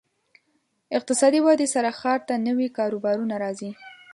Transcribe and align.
اقتصادي 0.97 1.39
ودې 1.43 1.67
سره 1.75 1.89
ښار 1.99 2.19
ته 2.27 2.33
نوي 2.47 2.67
کاروبارونه 2.77 3.35
راځي. 3.43 3.71